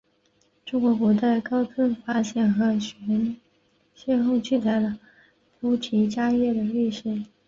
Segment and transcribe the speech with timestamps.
[0.65, 3.35] 中国古代高僧法显和玄奘
[3.93, 4.99] 先后记载了
[5.59, 7.23] 菩提伽耶的历史。